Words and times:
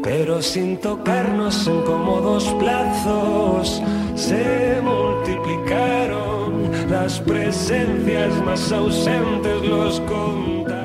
pero 0.01 0.41
sin 0.41 0.77
tocarnos 0.77 1.67
en 1.67 1.81
cómodos 1.83 2.45
plazos, 2.59 3.81
se 4.15 4.81
multiplicaron 4.83 6.71
las 6.89 7.19
presencias 7.19 8.33
más 8.45 8.71
ausentes, 8.71 9.65
los 9.65 9.99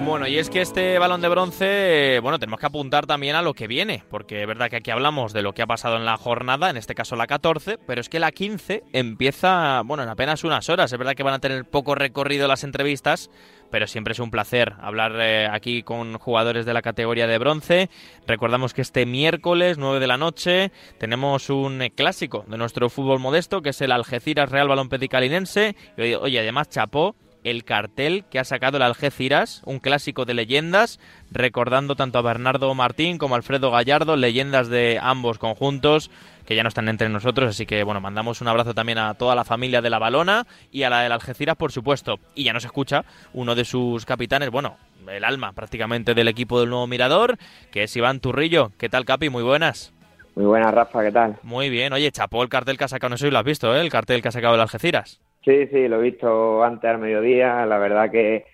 bueno, 0.08 0.26
y 0.26 0.38
es 0.38 0.48
que 0.48 0.62
este 0.62 0.98
balón 0.98 1.20
de 1.20 1.28
bronce, 1.28 2.18
bueno, 2.22 2.38
tenemos 2.38 2.58
que 2.58 2.64
apuntar 2.64 3.06
también 3.06 3.36
a 3.36 3.42
lo 3.42 3.52
que 3.52 3.66
viene, 3.66 4.02
porque 4.08 4.40
es 4.40 4.46
verdad 4.46 4.70
que 4.70 4.76
aquí 4.76 4.90
hablamos 4.90 5.34
de 5.34 5.42
lo 5.42 5.52
que 5.52 5.60
ha 5.60 5.66
pasado 5.66 5.96
en 5.96 6.06
la 6.06 6.16
jornada, 6.16 6.70
en 6.70 6.78
este 6.78 6.94
caso 6.94 7.14
la 7.14 7.26
14, 7.26 7.76
pero 7.86 8.00
es 8.00 8.08
que 8.08 8.18
la 8.18 8.32
15 8.32 8.84
empieza, 8.94 9.82
bueno, 9.84 10.04
en 10.04 10.08
apenas 10.08 10.44
unas 10.44 10.66
horas. 10.70 10.90
Es 10.90 10.98
verdad 10.98 11.14
que 11.14 11.22
van 11.22 11.34
a 11.34 11.40
tener 11.40 11.66
poco 11.66 11.94
recorrido 11.94 12.48
las 12.48 12.64
entrevistas, 12.64 13.30
pero 13.70 13.86
siempre 13.86 14.12
es 14.12 14.18
un 14.18 14.30
placer 14.30 14.72
hablar 14.80 15.12
eh, 15.20 15.46
aquí 15.46 15.82
con 15.82 16.16
jugadores 16.16 16.64
de 16.64 16.72
la 16.72 16.80
categoría 16.80 17.26
de 17.26 17.36
bronce. 17.36 17.90
Recordamos 18.26 18.72
que 18.72 18.80
este 18.80 19.04
miércoles, 19.04 19.76
9 19.76 20.00
de 20.00 20.06
la 20.06 20.16
noche, 20.16 20.72
tenemos 20.98 21.50
un 21.50 21.82
eh, 21.82 21.90
clásico 21.90 22.46
de 22.48 22.56
nuestro 22.56 22.88
fútbol 22.88 23.18
modesto, 23.18 23.60
que 23.60 23.70
es 23.70 23.80
el 23.82 23.92
Algeciras 23.92 24.50
Real 24.50 24.68
Balón 24.68 24.88
Pedicalinense. 24.88 25.76
Y 25.98 26.14
oye, 26.14 26.40
además, 26.40 26.70
chapó 26.70 27.14
el 27.44 27.64
cartel 27.64 28.24
que 28.30 28.38
ha 28.38 28.44
sacado 28.44 28.76
el 28.76 28.82
Algeciras, 28.82 29.62
un 29.64 29.78
clásico 29.78 30.24
de 30.24 30.34
leyendas, 30.34 31.00
recordando 31.30 31.96
tanto 31.96 32.18
a 32.18 32.22
Bernardo 32.22 32.74
Martín 32.74 33.18
como 33.18 33.34
a 33.34 33.38
Alfredo 33.38 33.70
Gallardo, 33.70 34.16
leyendas 34.16 34.68
de 34.68 34.98
ambos 35.00 35.38
conjuntos 35.38 36.10
que 36.46 36.56
ya 36.56 36.62
no 36.62 36.68
están 36.68 36.88
entre 36.88 37.10
nosotros, 37.10 37.50
así 37.50 37.66
que 37.66 37.82
bueno, 37.82 38.00
mandamos 38.00 38.40
un 38.40 38.48
abrazo 38.48 38.72
también 38.72 38.96
a 38.96 39.12
toda 39.14 39.34
la 39.34 39.44
familia 39.44 39.82
de 39.82 39.90
la 39.90 39.98
Balona 39.98 40.46
y 40.70 40.82
a 40.82 40.90
la 40.90 41.02
del 41.02 41.12
Algeciras, 41.12 41.56
por 41.56 41.72
supuesto. 41.72 42.18
Y 42.34 42.44
ya 42.44 42.54
nos 42.54 42.64
escucha 42.64 43.04
uno 43.34 43.54
de 43.54 43.66
sus 43.66 44.06
capitanes, 44.06 44.50
bueno, 44.50 44.78
el 45.10 45.24
alma 45.24 45.52
prácticamente 45.52 46.14
del 46.14 46.28
equipo 46.28 46.58
del 46.58 46.70
nuevo 46.70 46.86
Mirador, 46.86 47.36
que 47.70 47.82
es 47.82 47.96
Iván 47.96 48.20
Turrillo. 48.20 48.72
¿Qué 48.78 48.88
tal, 48.88 49.04
Capi? 49.04 49.28
Muy 49.28 49.42
buenas. 49.42 49.92
Muy 50.34 50.46
buenas, 50.46 50.72
Rafa, 50.72 51.02
¿qué 51.02 51.12
tal? 51.12 51.36
Muy 51.42 51.68
bien. 51.68 51.92
Oye, 51.92 52.10
chapó 52.12 52.42
el 52.42 52.48
cartel 52.48 52.78
que 52.78 52.84
ha 52.84 52.88
sacado, 52.88 53.10
no 53.10 53.18
sé 53.18 53.26
si 53.26 53.30
lo 53.30 53.38
has 53.38 53.44
visto, 53.44 53.74
¿eh? 53.74 53.80
El 53.80 53.90
cartel 53.90 54.22
que 54.22 54.28
ha 54.28 54.32
sacado 54.32 54.54
el 54.54 54.60
Algeciras. 54.60 55.20
Sí, 55.44 55.66
sí, 55.68 55.88
lo 55.88 56.00
he 56.00 56.02
visto 56.02 56.62
antes 56.62 56.90
al 56.90 56.98
mediodía. 56.98 57.64
La 57.66 57.78
verdad 57.78 58.10
que 58.10 58.44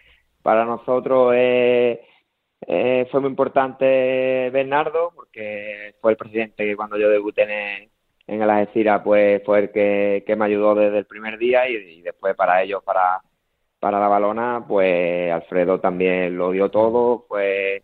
para 0.42 0.64
nosotros 0.64 1.34
fue 3.10 3.20
muy 3.20 3.30
importante 3.30 4.50
Bernardo, 4.50 5.12
porque 5.14 5.94
fue 6.00 6.12
el 6.12 6.16
presidente 6.16 6.64
que 6.64 6.76
cuando 6.76 6.96
yo 6.96 7.08
debuté 7.08 7.42
en, 7.42 7.90
en 8.26 8.42
el 8.42 8.50
Algeciras, 8.50 9.02
pues 9.04 9.42
fue 9.44 9.58
el 9.60 9.70
que, 9.70 10.34
me 10.36 10.44
ayudó 10.44 10.74
desde 10.74 10.98
el 10.98 11.06
primer 11.06 11.38
día 11.38 11.68
y, 11.68 12.02
después 12.02 12.34
para 12.34 12.62
ellos, 12.62 12.82
para, 12.84 13.20
para 13.78 14.00
la 14.00 14.08
balona, 14.08 14.64
pues 14.66 15.32
Alfredo 15.32 15.80
también 15.80 16.36
lo 16.36 16.50
dio 16.50 16.70
todo, 16.70 17.26
fue 17.28 17.82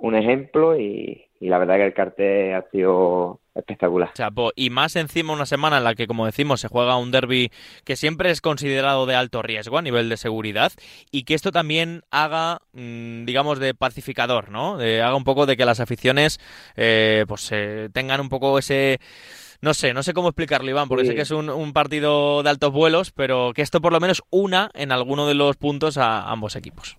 un 0.00 0.14
ejemplo 0.14 0.78
y, 0.78 1.30
y 1.40 1.48
la 1.48 1.58
verdad 1.58 1.76
que 1.76 1.86
el 1.86 1.94
cartel 1.94 2.54
ha 2.54 2.70
sido 2.70 3.40
espectacular. 3.54 4.12
Chapo, 4.12 4.52
y 4.54 4.68
más 4.68 4.94
encima 4.96 5.32
una 5.32 5.46
semana 5.46 5.78
en 5.78 5.84
la 5.84 5.94
que, 5.94 6.06
como 6.06 6.26
decimos, 6.26 6.60
se 6.60 6.68
juega 6.68 6.98
un 6.98 7.10
derby 7.10 7.50
que 7.84 7.96
siempre 7.96 8.30
es 8.30 8.42
considerado 8.42 9.06
de 9.06 9.14
alto 9.14 9.40
riesgo 9.40 9.78
a 9.78 9.82
nivel 9.82 10.10
de 10.10 10.18
seguridad 10.18 10.72
y 11.10 11.24
que 11.24 11.34
esto 11.34 11.50
también 11.50 12.02
haga, 12.10 12.58
mm, 12.74 13.24
digamos, 13.24 13.58
de 13.58 13.74
pacificador, 13.74 14.50
¿no? 14.50 14.76
De, 14.76 15.00
haga 15.00 15.16
un 15.16 15.24
poco 15.24 15.46
de 15.46 15.56
que 15.56 15.64
las 15.64 15.80
aficiones 15.80 16.38
eh, 16.76 17.24
pues 17.26 17.50
eh, 17.52 17.88
tengan 17.92 18.20
un 18.20 18.28
poco 18.28 18.58
ese... 18.58 18.98
No 19.62 19.74
sé, 19.74 19.92
no 19.92 20.02
sé 20.02 20.14
cómo 20.14 20.28
explicarlo, 20.28 20.70
Iván, 20.70 20.88
porque 20.88 21.04
sé 21.04 21.14
que 21.14 21.20
es 21.20 21.30
un, 21.30 21.50
un, 21.50 21.74
partido 21.74 22.42
de 22.42 22.48
altos 22.48 22.72
vuelos, 22.72 23.12
pero 23.12 23.52
que 23.54 23.60
esto 23.60 23.82
por 23.82 23.92
lo 23.92 24.00
menos 24.00 24.22
una 24.30 24.70
en 24.72 24.90
alguno 24.90 25.26
de 25.26 25.34
los 25.34 25.58
puntos 25.58 25.98
a 25.98 26.30
ambos 26.30 26.56
equipos. 26.56 26.96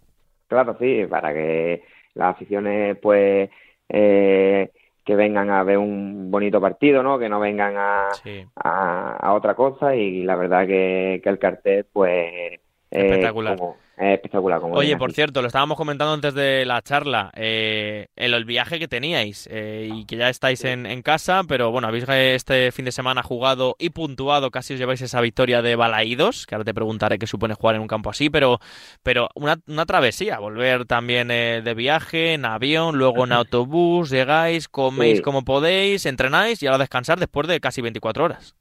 Claro, 0.48 0.78
sí, 0.80 1.06
para 1.10 1.34
que 1.34 1.82
las 2.16 2.36
aficiones, 2.36 2.98
pues 3.02 3.50
eh, 3.90 4.72
que 5.04 5.16
vengan 5.16 5.50
a 5.50 5.64
ver 5.64 5.78
un 5.78 6.32
bonito 6.32 6.62
partido, 6.62 7.04
¿no? 7.04 7.20
Que 7.20 7.30
no 7.30 7.40
vengan 7.40 7.76
a, 7.78 8.10
a, 8.56 9.34
otra 9.34 9.56
cosa 9.56 9.96
y 9.96 10.24
la 10.24 10.36
verdad 10.36 10.68
que, 10.68 11.22
que 11.24 11.30
el 11.30 11.40
cartel, 11.40 11.86
pues... 11.92 12.60
Espectacular 12.92 13.58
espectacular. 14.02 14.60
Como 14.60 14.76
Oye, 14.76 14.98
por 14.98 15.14
cierto, 15.14 15.42
lo 15.42 15.48
estábamos 15.48 15.78
comentando 15.78 16.14
antes 16.14 16.34
de 16.34 16.66
la 16.66 16.82
charla, 16.82 17.32
eh, 17.36 18.08
el, 18.16 18.46
viaje 18.46 18.80
que 18.80 18.88
teníais 18.88 19.48
eh, 19.52 19.90
y 19.94 20.06
que 20.06 20.18
ya 20.18 20.30
estáis 20.30 20.64
en, 20.66 20.86
en, 20.86 21.02
casa, 21.04 21.44
pero 21.48 21.72
bueno, 21.72 21.88
habéis 21.88 22.06
este 22.10 22.72
fin 22.72 22.86
de 22.86 22.92
semana 22.92 23.22
jugado 23.22 23.76
y 23.78 23.92
puntuado, 23.92 24.50
casi 24.50 24.74
os 24.74 24.80
lleváis 24.80 25.02
esa 25.02 25.22
victoria 25.22 25.62
de 25.62 25.76
Balaídos, 25.76 26.48
que 26.48 26.56
ahora 26.56 26.66
te 26.66 26.74
preguntaré 26.74 27.20
qué 27.20 27.28
supone 27.28 27.54
jugar 27.54 27.76
en 27.76 27.82
un 27.82 27.88
campo 27.88 28.10
así, 28.10 28.30
pero, 28.30 28.60
pero 29.04 29.30
una, 29.36 29.58
una 29.68 29.86
travesía, 29.86 30.40
volver 30.40 30.86
también 30.86 31.30
eh, 31.30 31.62
de 31.64 31.74
viaje, 31.74 32.34
en 32.34 32.46
avión, 32.46 32.98
luego 32.98 33.26
en 33.26 33.34
autobús, 33.34 34.10
llegáis, 34.10 34.68
coméis 34.68 35.22
como 35.22 35.44
podéis, 35.44 36.06
entrenáis 36.06 36.64
y 36.64 36.68
ahora 36.68 36.80
descansar 36.80 37.20
después 37.20 37.48
de 37.48 37.60
casi 37.60 37.82
24 37.82 38.24
horas. 38.24 38.56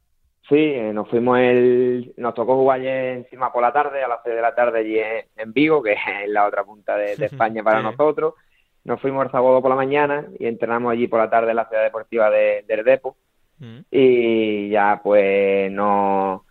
Sí, 0.51 0.57
eh, 0.57 0.93
nos 0.93 1.09
fuimos 1.09 1.39
el, 1.39 2.13
nos 2.17 2.35
tocó 2.35 2.57
jugar 2.57 2.81
ayer 2.81 3.19
encima 3.19 3.53
por 3.53 3.63
la 3.63 3.73
tarde, 3.73 4.03
a 4.03 4.09
las 4.09 4.19
6 4.25 4.35
de 4.35 4.43
la 4.43 4.53
tarde 4.53 4.81
allí 4.81 4.99
en, 5.37 5.53
Vigo, 5.53 5.81
que 5.81 5.93
es 5.93 5.99
la 6.27 6.45
otra 6.45 6.65
punta 6.65 6.97
de, 6.97 7.13
España 7.25 7.63
para 7.63 7.83
nosotros. 7.83 8.35
Nos 8.83 9.01
fuimos 9.01 9.25
el 9.25 9.31
sábado 9.31 9.63
por 9.63 9.71
la 9.71 9.77
mañana 9.77 10.27
y 10.41 10.47
entrenamos 10.47 10.91
allí 10.91 11.07
por 11.07 11.21
la 11.21 11.31
tarde 11.31 11.51
en 11.51 11.57
la 11.57 11.69
ciudad 11.69 11.85
deportiva 11.85 12.31
de, 12.31 12.65
del 12.67 12.83
Depo. 12.83 13.17
Mm. 13.61 13.79
Y 13.93 14.71
ya 14.71 15.01
pues 15.01 15.71
no, 15.71 16.45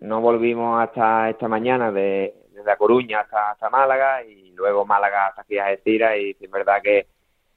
no 0.00 0.20
volvimos 0.22 0.82
hasta 0.82 1.28
esta 1.28 1.46
mañana 1.46 1.92
de, 1.92 2.34
desde 2.52 2.64
La 2.64 2.78
Coruña 2.78 3.20
hasta, 3.20 3.50
hasta 3.50 3.68
Málaga 3.68 4.24
y 4.24 4.52
luego 4.52 4.86
Málaga 4.86 5.26
hasta 5.26 5.42
aquí 5.42 5.58
a 5.58 5.66
Algeciras 5.66 6.16
y 6.16 6.34
es 6.40 6.50
verdad 6.50 6.80
que, 6.82 7.06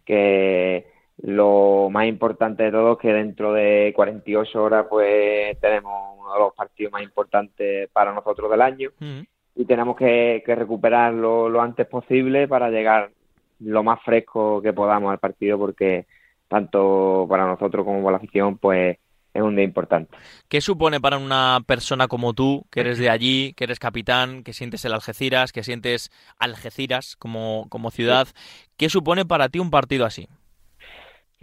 que 0.04 0.95
lo 1.22 1.90
más 1.92 2.08
importante 2.08 2.64
de 2.64 2.72
todo 2.72 2.94
es 2.94 3.00
que 3.00 3.14
dentro 3.14 3.54
de 3.54 3.94
48 3.96 4.64
horas 4.64 4.86
pues 4.90 5.60
tenemos 5.60 6.20
uno 6.20 6.34
de 6.34 6.40
los 6.40 6.54
partidos 6.54 6.92
más 6.92 7.04
importantes 7.04 7.90
para 7.92 8.14
nosotros 8.14 8.52
del 8.52 8.62
año 8.62 8.92
mm. 9.00 9.22
y 9.56 9.66
tenemos 9.66 9.96
que, 9.96 10.44
recuperarlo 10.46 11.50
lo 11.50 11.62
antes 11.62 11.88
posible 11.88 12.48
para 12.48 12.70
llegar 12.70 13.12
lo 13.60 13.84
más 13.84 14.02
fresco 14.04 14.62
que 14.62 14.74
podamos 14.74 15.12
al 15.12 15.20
partido 15.20 15.58
porque 15.58 16.06
tanto 16.50 17.26
para 17.30 17.48
nosotros 17.48 17.86
como 17.86 18.00
para 18.00 18.12
la 18.12 18.18
afición 18.18 18.58
pues 18.58 18.98
es 19.34 19.42
un 19.42 19.56
día 19.56 19.66
importante. 19.66 20.16
¿Qué 20.48 20.62
supone 20.62 21.02
para 21.02 21.18
una 21.18 21.60
persona 21.66 22.08
como 22.08 22.34
tú, 22.34 22.66
que 22.72 22.80
eres 22.80 22.98
de 22.98 23.10
allí, 23.10 23.54
que 23.54 23.66
eres 23.66 23.80
capitán, 23.80 24.44
que 24.44 24.54
sientes 24.54 24.86
el 24.86 24.94
Algeciras, 24.94 25.52
que 25.52 25.62
sientes 25.62 26.10
Algeciras 26.40 27.18
como, 27.18 27.68
como 27.70 27.92
ciudad? 27.92 28.30
¿Qué 28.78 28.88
supone 28.88 29.26
para 29.26 29.50
ti 29.50 29.60
un 29.60 29.72
partido 29.72 30.06
así? 30.06 30.30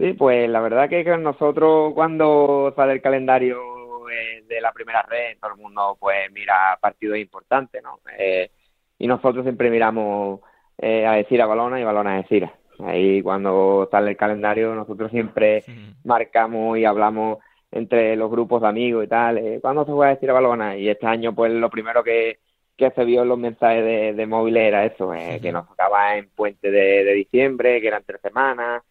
Sí, 0.03 0.11
pues 0.11 0.49
la 0.49 0.59
verdad 0.59 0.89
que 0.89 1.01
nosotros 1.17 1.93
cuando 1.93 2.73
sale 2.75 2.91
el 2.91 3.01
calendario 3.01 3.57
eh, 4.09 4.43
de 4.45 4.59
la 4.59 4.73
primera 4.73 5.01
red, 5.03 5.37
todo 5.39 5.51
el 5.51 5.61
mundo 5.61 5.95
pues 5.97 6.29
mira 6.33 6.77
partidos 6.81 7.17
importantes, 7.17 7.81
¿no? 7.81 7.99
Eh, 8.19 8.51
y 8.99 9.07
nosotros 9.07 9.45
siempre 9.45 9.69
miramos 9.69 10.41
eh, 10.77 11.07
a 11.07 11.13
decir 11.13 11.41
a 11.41 11.45
Balona 11.45 11.79
y 11.79 11.85
Balona 11.85 12.15
a 12.15 12.17
decir. 12.17 12.49
Ahí 12.79 13.21
cuando 13.21 13.87
sale 13.89 14.11
el 14.11 14.17
calendario 14.17 14.75
nosotros 14.75 15.09
siempre 15.09 15.63
marcamos 16.03 16.77
y 16.77 16.83
hablamos 16.83 17.37
entre 17.71 18.17
los 18.17 18.29
grupos 18.29 18.61
de 18.61 18.67
amigos 18.67 19.05
y 19.05 19.07
tal, 19.07 19.37
eh, 19.37 19.59
¿cuándo 19.61 19.85
se 19.85 19.93
juega 19.93 20.11
a 20.11 20.15
decir 20.15 20.29
a 20.29 20.33
Balona? 20.33 20.75
Y 20.75 20.89
este 20.89 21.07
año 21.07 21.33
pues 21.33 21.49
lo 21.49 21.69
primero 21.69 22.03
que, 22.03 22.39
que 22.75 22.91
se 22.91 23.05
vio 23.05 23.21
en 23.21 23.29
los 23.29 23.37
mensajes 23.37 23.85
de, 23.85 24.13
de 24.15 24.27
móvil 24.27 24.57
era 24.57 24.83
eso, 24.83 25.13
que 25.41 25.51
nos 25.53 25.65
tocaba 25.65 26.17
en 26.17 26.27
puente 26.27 26.71
de, 26.71 27.05
de 27.05 27.13
diciembre, 27.13 27.79
que 27.79 27.87
eran 27.87 28.03
tres 28.05 28.19
semanas, 28.19 28.83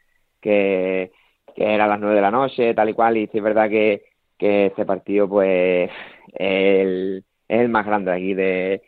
que, 0.42 1.12
era 1.56 1.84
a 1.84 1.88
las 1.88 2.00
nueve 2.00 2.16
de 2.16 2.22
la 2.22 2.30
noche, 2.30 2.74
tal 2.74 2.90
y 2.90 2.94
cual, 2.94 3.16
y 3.18 3.26
sí 3.28 3.38
es 3.38 3.44
verdad 3.44 3.70
que, 3.70 4.04
que 4.38 4.66
este 4.66 4.86
partido 4.86 5.28
pues 5.28 5.90
es 6.34 7.24
el 7.48 7.68
más 7.68 7.86
grande 7.86 8.12
aquí 8.12 8.34
de, 8.34 8.82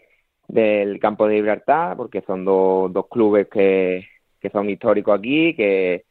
del 0.48 0.98
campo 1.00 1.26
de 1.26 1.34
Libertad, 1.36 1.96
porque 1.96 2.22
son 2.22 2.44
dos, 2.44 2.92
dos 2.92 3.08
clubes 3.08 3.48
que, 3.48 4.06
que 4.40 4.50
son 4.50 4.68
históricos 4.70 5.18
aquí, 5.18 5.54
que, 5.54 6.04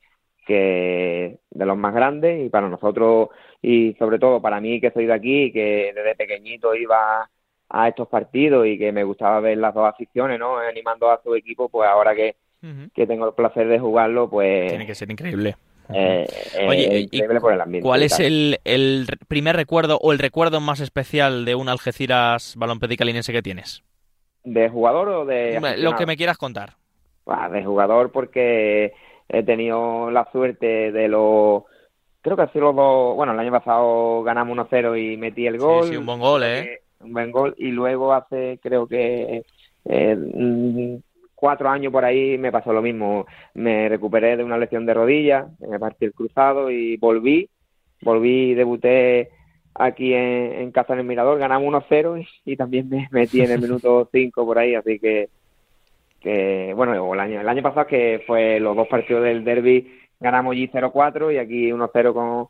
que 0.45 1.40
de 1.50 1.66
los 1.66 1.78
más 1.78 1.94
grandes, 1.94 2.45
y 2.45 2.50
para 2.50 2.69
nosotros, 2.69 3.30
y 3.62 3.94
sobre 3.94 4.19
todo 4.19 4.42
para 4.42 4.60
mí 4.62 4.81
que 4.81 4.92
soy 4.92 5.06
de 5.06 5.13
aquí, 5.13 5.51
que 5.51 5.92
desde 5.95 6.16
pequeñito 6.16 6.75
iba 6.75 7.30
a 7.69 7.88
estos 7.88 8.07
partidos 8.07 8.68
y 8.68 8.78
que 8.78 8.92
me 8.92 9.04
gustaba 9.04 9.40
ver 9.40 9.57
las 9.57 9.74
dos 9.74 9.88
aficiones, 9.88 10.40
¿no? 10.40 10.57
Animando 10.57 11.10
a 11.10 11.22
su 11.24 11.36
equipo, 11.36 11.69
pues 11.69 11.90
ahora 11.90 12.16
que, 12.16 12.36
que 12.94 13.07
tengo 13.07 13.27
el 13.27 13.33
placer 13.33 13.68
de 13.68 13.80
jugarlo, 13.80 14.30
pues... 14.30 14.69
Tiene 14.69 14.86
que 14.86 14.95
ser 14.95 15.12
increíble. 15.12 15.56
Eh, 15.94 16.25
Oye, 16.65 17.10
¿cuál 17.81 18.04
es 18.04 18.19
el, 18.19 18.60
el, 18.63 19.06
primer 19.27 19.56
recuerdo 19.56 19.98
o 20.01 20.13
el 20.13 20.19
recuerdo 20.19 20.62
más 20.62 20.80
especial 20.80 21.44
de 21.44 21.56
un 21.56 21.68
Algeciras 21.68 22.56
balón 22.57 22.80
que 22.80 23.42
tienes? 23.44 23.83
¿De 24.44 24.69
jugador 24.69 25.10
o 25.10 25.25
de...? 25.25 25.60
Lo 25.77 25.95
que 25.95 26.06
me 26.06 26.15
quieras 26.15 26.38
contar. 26.38 26.74
de 27.51 27.63
jugador 27.65 28.12
porque 28.12 28.94
he 29.27 29.44
tenido 29.44 30.09
la 30.09 30.30
suerte 30.31 30.92
de 30.92 31.07
los... 31.09 31.63
Creo 32.21 32.38
que 32.38 32.44
ha 32.44 32.51
sido 32.54 32.68
los 32.68 32.75
dos... 32.75 33.16
Bueno, 33.18 33.33
el 33.33 33.39
año 33.39 33.51
pasado 33.51 34.24
ganamos 34.24 34.57
1-0 34.57 35.13
y 35.13 35.18
metí 35.18 35.48
el 35.48 35.57
gol. 35.57 35.89
Sí, 35.89 35.98
un 35.98 36.06
buen 36.06 36.19
gol, 36.19 36.44
¿eh? 36.44 36.81
Un 37.01 37.12
buen 37.12 37.31
gol. 37.31 37.54
Y 37.57 37.71
luego 37.71 38.13
hace, 38.13 38.59
creo 38.63 38.88
que 38.88 39.44
eh, 39.86 40.16
mm, 40.16 40.95
cuatro 41.44 41.68
años 41.69 41.92
por 41.92 42.06
ahí 42.06 42.38
me 42.38 42.54
pasó 42.54 42.72
lo 42.72 42.81
mismo. 42.81 43.25
Me 43.54 43.90
recuperé 43.90 44.38
de 44.38 44.45
una 44.45 44.57
lesión 44.57 44.86
de 44.86 44.94
rodilla, 44.94 45.45
me 45.60 45.78
partí 45.78 46.06
el 46.06 46.13
cruzado 46.13 46.72
y 46.72 46.95
volví. 46.95 47.50
Volví, 48.00 48.54
debuté 48.54 49.30
aquí 49.75 50.13
en, 50.13 50.72
casa 50.72 50.94
en 50.94 51.00
el 51.00 51.06
Mirador, 51.06 51.38
ganamos 51.38 51.68
1-0 51.90 52.25
y, 52.45 52.56
también 52.56 52.88
me 52.88 53.10
metí 53.12 53.42
en 53.42 53.51
el 53.51 53.60
minuto 53.66 54.07
5 54.10 54.45
por 54.45 54.57
ahí, 54.57 54.74
así 54.75 55.00
que, 55.00 55.28
que 56.22 56.74
bueno, 56.78 57.13
el 57.13 57.19
año, 57.19 57.42
el 57.42 57.50
año 57.50 57.62
pasado 57.62 57.88
que 57.88 58.24
fue 58.25 58.62
los 58.62 58.74
dos 58.78 58.88
partidos 58.88 59.25
del 59.25 59.44
derby, 59.44 60.00
ganamos 60.22 60.54
allí 60.54 60.69
0-4 60.69 61.34
y 61.34 61.40
aquí 61.40 61.72
1-0 61.72 62.13
con, 62.13 62.48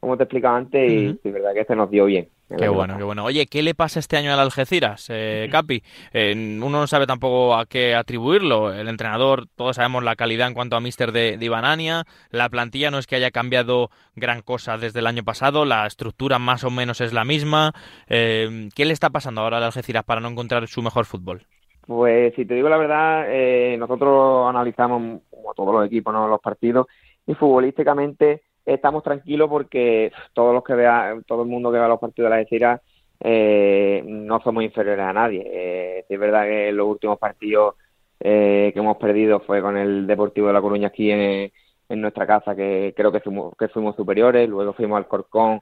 como 0.00 0.16
te 0.16 0.24
explicaba 0.24 0.56
antes, 0.56 0.90
y 0.90 1.20
es 1.22 1.32
verdad 1.32 1.52
que 1.52 1.60
este 1.60 1.76
nos 1.76 1.90
dio 1.90 2.06
bien. 2.06 2.28
Qué 2.58 2.68
bueno, 2.68 2.96
qué 2.98 3.04
bueno. 3.04 3.24
Oye, 3.24 3.46
¿qué 3.46 3.62
le 3.62 3.74
pasa 3.74 4.00
este 4.00 4.16
año 4.16 4.32
al 4.32 4.40
Algeciras, 4.40 5.06
eh, 5.08 5.48
Capi? 5.52 5.84
Eh, 6.12 6.32
uno 6.34 6.80
no 6.80 6.86
sabe 6.88 7.06
tampoco 7.06 7.54
a 7.54 7.64
qué 7.64 7.94
atribuirlo. 7.94 8.72
El 8.74 8.88
entrenador, 8.88 9.46
todos 9.54 9.76
sabemos 9.76 10.02
la 10.02 10.16
calidad 10.16 10.48
en 10.48 10.54
cuanto 10.54 10.74
a 10.74 10.80
Mister 10.80 11.12
de, 11.12 11.36
de 11.36 11.44
Ibanania. 11.44 12.06
La 12.30 12.48
plantilla 12.48 12.90
no 12.90 12.98
es 12.98 13.06
que 13.06 13.14
haya 13.14 13.30
cambiado 13.30 13.90
gran 14.16 14.42
cosa 14.42 14.78
desde 14.78 14.98
el 14.98 15.06
año 15.06 15.22
pasado. 15.22 15.64
La 15.64 15.86
estructura 15.86 16.40
más 16.40 16.64
o 16.64 16.70
menos 16.70 17.00
es 17.00 17.12
la 17.12 17.24
misma. 17.24 17.72
Eh, 18.08 18.68
¿Qué 18.74 18.84
le 18.84 18.94
está 18.94 19.10
pasando 19.10 19.42
ahora 19.42 19.58
al 19.58 19.64
Algeciras 19.64 20.02
para 20.02 20.20
no 20.20 20.28
encontrar 20.28 20.66
su 20.66 20.82
mejor 20.82 21.04
fútbol? 21.04 21.46
Pues 21.86 22.34
si 22.34 22.46
te 22.46 22.54
digo 22.54 22.68
la 22.68 22.78
verdad, 22.78 23.26
eh, 23.28 23.76
nosotros 23.78 24.48
analizamos, 24.48 25.22
como 25.30 25.54
todos 25.54 25.72
los 25.72 25.86
equipos, 25.86 26.12
¿no? 26.12 26.26
los 26.26 26.40
partidos, 26.40 26.88
y 27.26 27.34
futbolísticamente 27.34 28.42
estamos 28.64 29.02
tranquilos 29.02 29.48
porque 29.48 30.12
todos 30.32 30.54
los 30.54 30.64
que 30.64 30.74
vea, 30.74 31.16
todo 31.26 31.42
el 31.42 31.48
mundo 31.48 31.70
que 31.72 31.78
vea 31.78 31.88
los 31.88 32.00
partidos 32.00 32.30
de 32.30 32.36
la 32.36 32.40
Decira 32.40 32.82
eh, 33.20 34.02
no 34.06 34.40
somos 34.40 34.64
inferiores 34.64 35.04
a 35.04 35.12
nadie. 35.12 35.42
Eh, 35.46 36.04
es 36.08 36.18
verdad 36.18 36.44
que 36.44 36.72
los 36.72 36.86
últimos 36.88 37.18
partidos 37.18 37.74
eh, 38.18 38.70
que 38.72 38.80
hemos 38.80 38.96
perdido 38.96 39.40
fue 39.40 39.60
con 39.62 39.76
el 39.76 40.06
Deportivo 40.06 40.48
de 40.48 40.52
La 40.52 40.60
Coruña 40.62 40.88
aquí 40.88 41.10
en, 41.10 41.50
nuestra 41.88 42.26
casa, 42.26 42.54
que 42.54 42.94
creo 42.96 43.10
que 43.10 43.20
fuimos, 43.20 43.54
que 43.58 43.68
fuimos 43.68 43.96
superiores, 43.96 44.48
luego 44.48 44.72
fuimos 44.74 44.96
al 44.96 45.08
Corcón, 45.08 45.60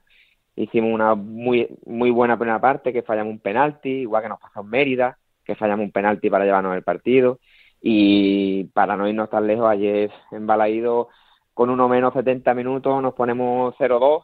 hicimos 0.55 0.93
una 0.93 1.15
muy, 1.15 1.67
muy 1.87 2.11
buena 2.11 2.37
primera 2.37 2.61
parte, 2.61 2.93
que 2.93 3.01
fallamos 3.01 3.31
un 3.33 3.39
penalti, 3.39 3.89
igual 3.89 4.23
que 4.23 4.29
nos 4.29 4.39
pasó 4.39 4.61
en 4.61 4.69
Mérida, 4.69 5.17
que 5.43 5.55
fallamos 5.55 5.85
un 5.85 5.91
penalti 5.91 6.29
para 6.29 6.45
llevarnos 6.45 6.75
el 6.75 6.83
partido, 6.83 7.39
y 7.81 8.65
para 8.65 8.95
no 8.95 9.07
irnos 9.07 9.29
tan 9.31 9.47
lejos, 9.47 9.67
ayer 9.67 10.11
en 10.31 10.45
Balaído 10.45 11.09
con 11.53 11.69
uno 11.69 11.89
menos 11.89 12.13
70 12.13 12.53
minutos 12.53 13.01
nos 13.01 13.13
ponemos 13.13 13.75
0-2 13.77 14.23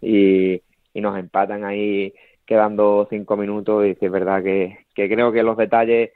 y, 0.00 0.62
y 0.94 1.00
nos 1.00 1.18
empatan 1.18 1.64
ahí 1.64 2.14
quedando 2.46 3.06
5 3.10 3.36
minutos. 3.36 3.86
Y 3.86 3.96
es 4.00 4.12
verdad 4.12 4.42
que, 4.42 4.86
que 4.94 5.08
creo 5.08 5.32
que 5.32 5.42
los 5.42 5.56
detalles 5.56 6.10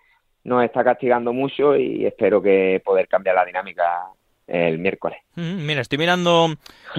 nos 0.44 0.64
está 0.64 0.82
castigando 0.82 1.32
mucho 1.32 1.76
y 1.76 2.06
espero 2.06 2.42
que 2.42 2.80
poder 2.84 3.08
cambiar 3.08 3.36
la 3.36 3.44
dinámica 3.44 4.08
el 4.46 4.78
miércoles. 4.78 5.18
mira, 5.34 5.80
estoy 5.80 5.98
mirando 5.98 6.54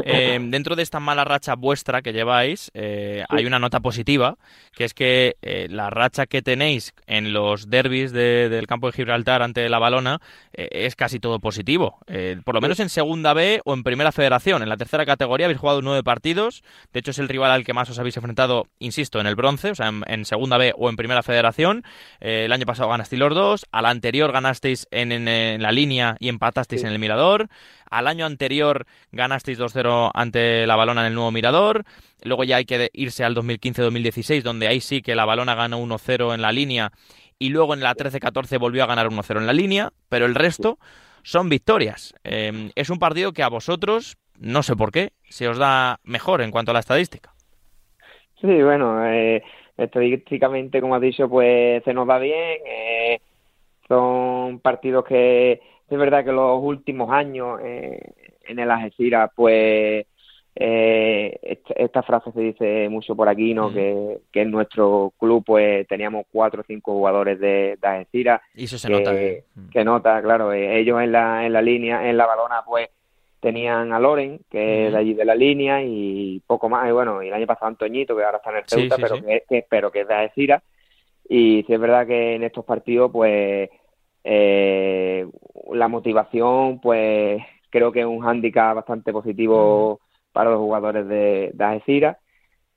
eh, 0.05 0.39
dentro 0.49 0.75
de 0.75 0.83
esta 0.83 0.99
mala 0.99 1.23
racha 1.23 1.55
vuestra 1.55 2.01
que 2.01 2.13
lleváis, 2.13 2.71
eh, 2.73 3.23
hay 3.29 3.45
una 3.45 3.59
nota 3.59 3.79
positiva, 3.79 4.37
que 4.73 4.85
es 4.85 4.93
que 4.93 5.35
eh, 5.41 5.67
la 5.69 5.89
racha 5.89 6.25
que 6.25 6.41
tenéis 6.41 6.93
en 7.05 7.33
los 7.33 7.69
derbis 7.69 8.11
del 8.11 8.67
campo 8.67 8.87
de 8.87 8.93
Gibraltar 8.93 9.41
ante 9.41 9.67
la 9.69 9.79
Balona 9.79 10.21
es 10.53 10.95
casi 10.95 11.19
todo 11.19 11.39
positivo. 11.39 11.99
por 12.43 12.55
lo 12.55 12.61
menos 12.61 12.79
en 12.79 12.89
segunda 12.89 13.33
B 13.33 13.61
o 13.65 13.73
en 13.73 13.83
primera 13.83 14.11
federación. 14.11 14.61
En 14.61 14.69
la 14.69 14.77
tercera 14.77 15.05
categoría 15.05 15.47
habéis 15.47 15.59
jugado 15.59 15.81
nueve 15.81 16.03
partidos. 16.03 16.63
De 16.91 16.99
hecho, 16.99 17.11
es 17.11 17.19
el 17.19 17.29
rival 17.29 17.51
al 17.51 17.63
que 17.63 17.73
más 17.73 17.89
os 17.89 17.99
habéis 17.99 18.17
enfrentado, 18.17 18.67
insisto, 18.79 19.19
en 19.19 19.27
el 19.27 19.35
bronce, 19.35 19.71
o 19.71 19.75
sea, 19.75 19.91
en, 20.07 20.25
segunda 20.25 20.57
B 20.57 20.73
o 20.77 20.89
en 20.89 20.95
primera 20.95 21.23
federación. 21.23 21.83
el 22.19 22.51
año 22.51 22.65
pasado 22.65 22.89
ganasteis 22.89 23.19
los 23.19 23.33
dos. 23.33 23.65
Al 23.71 23.85
anterior 23.85 24.31
ganasteis 24.31 24.87
en, 24.91 25.61
la 25.61 25.71
línea 25.71 26.15
y 26.19 26.29
empatasteis 26.29 26.83
en 26.83 26.91
el 26.91 26.99
mirador. 26.99 27.32
Al 27.89 28.07
año 28.07 28.25
anterior 28.25 28.85
ganasteis 29.11 29.59
2-0 29.59 30.11
ante 30.13 30.65
la 30.67 30.75
Balona 30.75 31.01
en 31.01 31.07
el 31.07 31.13
nuevo 31.15 31.31
Mirador. 31.31 31.83
Luego 32.23 32.43
ya 32.43 32.57
hay 32.57 32.65
que 32.65 32.89
irse 32.93 33.23
al 33.23 33.35
2015-2016, 33.35 34.41
donde 34.41 34.67
ahí 34.67 34.79
sí 34.79 35.01
que 35.01 35.15
la 35.15 35.25
Balona 35.25 35.55
ganó 35.55 35.79
1-0 35.79 36.33
en 36.33 36.41
la 36.41 36.51
línea 36.51 36.91
y 37.39 37.49
luego 37.49 37.73
en 37.73 37.81
la 37.81 37.95
13-14 37.95 38.59
volvió 38.59 38.83
a 38.83 38.87
ganar 38.87 39.09
1-0 39.09 39.37
en 39.37 39.47
la 39.47 39.53
línea, 39.53 39.91
pero 40.09 40.25
el 40.25 40.35
resto 40.35 40.77
son 41.23 41.49
victorias. 41.49 42.13
Em, 42.23 42.71
es 42.75 42.89
un 42.89 42.99
partido 42.99 43.33
que 43.33 43.43
a 43.43 43.49
vosotros, 43.49 44.17
no 44.39 44.63
sé 44.63 44.75
por 44.75 44.91
qué, 44.91 45.11
se 45.29 45.47
os 45.47 45.57
da 45.57 45.99
mejor 46.03 46.41
en 46.41 46.51
cuanto 46.51 46.71
a 46.71 46.73
la 46.73 46.79
estadística. 46.79 47.33
Sí, 48.39 48.61
bueno, 48.61 49.05
eh, 49.05 49.41
estadísticamente, 49.77 50.81
como 50.81 50.95
has 50.95 51.01
dicho, 51.01 51.29
pues 51.29 51.83
se 51.83 51.93
nos 51.93 52.07
da 52.07 52.19
bien. 52.19 52.59
Eh, 52.65 53.19
son 53.93 54.59
partidos 54.59 55.05
que 55.05 55.61
es 55.89 55.97
verdad 55.97 56.25
que 56.25 56.31
los 56.31 56.61
últimos 56.61 57.11
años 57.11 57.59
eh, 57.63 57.99
en 58.47 58.59
el 58.59 58.71
Algeciras, 58.71 59.29
pues 59.35 60.05
eh, 60.55 61.57
esta, 61.75 62.03
frase 62.03 62.31
se 62.31 62.39
dice 62.39 62.89
mucho 62.89 63.15
por 63.15 63.27
aquí, 63.27 63.53
¿no? 63.53 63.73
que, 63.73 64.21
en 64.33 64.51
nuestro 64.51 65.13
club 65.19 65.43
pues 65.45 65.87
teníamos 65.87 66.25
cuatro 66.31 66.61
o 66.61 66.65
cinco 66.65 66.93
jugadores 66.93 67.39
de, 67.39 67.77
de 67.81 67.87
Algeciras. 67.87 68.41
Y 68.55 68.65
eso 68.65 68.77
se 68.77 68.87
que, 68.87 68.93
nota. 68.93 69.15
Que 69.71 69.83
nota, 69.83 70.21
claro. 70.21 70.51
Eh, 70.53 70.79
ellos 70.79 71.01
en 71.01 71.11
la, 71.11 71.45
en 71.45 71.53
la 71.53 71.61
línea, 71.61 72.09
en 72.09 72.17
la 72.17 72.25
balona, 72.25 72.63
pues 72.65 72.89
tenían 73.39 73.91
a 73.91 73.99
Loren, 73.99 74.39
que 74.49 74.87
es 74.87 74.93
de 74.93 74.97
allí 74.97 75.13
de 75.13 75.25
la 75.25 75.35
línea, 75.35 75.83
y 75.83 76.41
poco 76.47 76.69
más. 76.69 76.87
Y 76.87 76.91
bueno, 76.91 77.21
y 77.21 77.27
el 77.27 77.33
año 77.33 77.45
pasado 77.45 77.67
Antoñito, 77.67 78.15
que 78.15 78.23
ahora 78.23 78.37
está 78.37 78.51
en 78.51 78.57
el 78.57 78.63
Ceuta, 78.65 78.95
pero, 78.95 79.15
Que, 79.49 79.65
pero 79.69 79.91
que 79.91 80.01
es 80.01 80.07
de 80.07 80.13
Algeciras. 80.13 80.63
Y 81.27 81.63
sí 81.67 81.73
es 81.73 81.79
verdad 81.79 82.07
que 82.07 82.35
en 82.35 82.43
estos 82.43 82.63
partidos, 82.63 83.11
pues 83.11 83.69
eh, 84.23 85.27
la 85.71 85.87
motivación, 85.87 86.79
pues 86.79 87.41
creo 87.69 87.91
que 87.91 88.01
es 88.01 88.05
un 88.05 88.21
hándicap 88.21 88.75
bastante 88.75 89.11
positivo 89.11 89.99
para 90.31 90.51
los 90.51 90.59
jugadores 90.59 91.07
de, 91.07 91.51
de 91.53 91.63
Algeciras. 91.63 92.17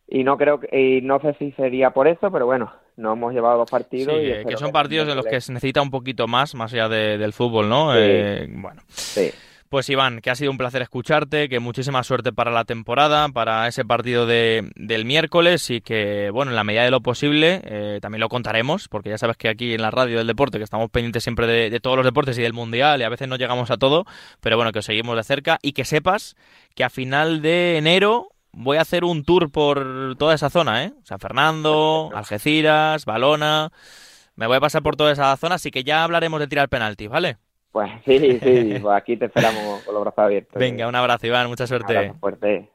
Y 0.09 0.23
no 0.23 0.37
creo 0.37 0.61
que, 0.61 0.69
y 0.79 1.01
no 1.03 1.21
sé 1.21 1.35
si 1.39 1.53
sería 1.53 1.91
por 1.91 2.07
eso, 2.07 2.31
pero 2.31 2.47
bueno, 2.47 2.73
nos 2.97 3.17
hemos 3.17 3.33
llevado 3.33 3.59
dos 3.59 3.71
partidos. 3.71 4.15
y 4.23 4.45
que 4.47 4.57
son 4.57 4.73
partidos 4.73 5.09
en 5.09 5.17
los 5.17 5.27
que 5.27 5.41
se 5.41 5.53
necesita 5.53 5.83
un 5.83 5.91
poquito 5.91 6.27
más, 6.27 6.55
más 6.55 6.73
allá 6.73 6.89
del 6.89 7.33
fútbol, 7.33 7.69
¿no? 7.69 7.97
Eh, 7.97 8.47
bueno. 8.49 8.83
Sí. 8.89 9.31
Pues 9.69 9.91
Iván, 9.91 10.21
que 10.21 10.31
ha 10.31 10.37
sido 10.37 10.53
un 10.53 10.59
placer 10.59 10.81
escucharte, 10.83 11.49
que 11.49 11.59
muchísima 11.59 12.05
suerte 12.05 12.33
para 12.33 12.53
la 12.53 12.65
temporada, 12.65 13.29
para 13.29 13.67
ese 13.67 13.85
partido 13.85 14.25
de, 14.25 14.71
del 14.77 15.05
miércoles 15.05 15.71
y 15.71 15.81
que, 15.81 16.31
bueno, 16.31 16.53
en 16.53 16.57
la 16.57 16.63
medida 16.63 16.85
de 16.85 16.93
lo 16.93 17.01
posible, 17.01 17.63
eh, 17.65 17.99
también 18.01 18.21
lo 18.21 18.29
contaremos, 18.29 18.87
porque 18.89 19.11
ya 19.11 19.19
sabes 19.19 19.37
que 19.37 19.49
aquí 19.49 19.75
en 19.75 19.83
la 19.83 19.91
radio 19.91 20.19
del 20.19 20.29
deporte, 20.29 20.59
que 20.59 20.65
estamos 20.65 20.89
pendientes 20.91 21.25
siempre 21.25 21.49
de, 21.49 21.81
todos 21.81 21.97
los 21.97 22.07
deportes 22.07 22.39
y 22.39 22.43
del 22.43 22.53
mundial 22.53 23.01
y 23.01 23.05
a 23.05 23.09
veces 23.09 23.27
no 23.27 23.37
llegamos 23.37 23.73
a 23.73 23.77
todo, 23.77 24.05
pero 24.41 24.57
bueno, 24.57 24.71
que 24.71 24.79
os 24.79 24.85
seguimos 24.85 25.17
de 25.17 25.25
cerca 25.25 25.59
y 25.63 25.73
que 25.73 25.85
sepas 25.85 26.37
que 26.77 26.85
a 26.85 26.91
final 26.91 27.43
de 27.43 27.77
enero 27.77 28.29
voy 28.53 28.77
a 28.77 28.83
hacer 28.83 29.05
un 29.05 29.25
tour 29.25 29.51
por 29.51 30.15
toda 30.17 30.35
esa 30.35 30.49
zona, 30.49 30.85
¿eh? 30.85 30.93
San 31.03 31.19
Fernando, 31.19 32.11
Algeciras, 32.15 33.05
Balona, 33.05 33.73
me 34.37 34.47
voy 34.47 34.59
a 34.59 34.61
pasar 34.61 34.83
por 34.83 34.95
toda 34.95 35.11
esa 35.11 35.37
zona, 35.37 35.57
así 35.57 35.73
que 35.73 35.83
ya 35.83 36.05
hablaremos 36.05 36.39
de 36.39 36.47
tirar 36.47 36.69
penaltis, 36.69 37.09
¿vale? 37.09 37.39
Pues 37.77 37.91
sí, 38.07 38.41
sí, 38.43 38.79
pues 38.81 38.97
aquí 38.97 39.19
te 39.19 39.27
esperamos 39.27 39.83
con 39.83 39.93
los 39.95 40.03
brazos 40.03 40.19
abiertos. 40.21 40.59
Venga, 40.59 40.89
un 40.89 40.95
abrazo, 40.95 41.27
Iván, 41.27 41.47
mucha 41.49 41.67
suerte. 41.67 42.09
Un 42.09 42.19
fuerte. 42.19 42.71